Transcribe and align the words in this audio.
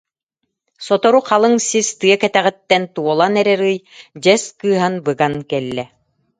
Сотору 0.85 1.19
халыҥ 1.29 1.53
сис 1.67 1.87
тыа 1.99 2.15
кэтэҕиттэн 2.21 2.83
туолан 2.93 3.33
эрэр 3.41 3.61
ый 3.71 3.77
дьэс 4.23 4.43
кыыһан 4.59 4.95
быган 5.05 5.35
кэллэ 5.49 5.85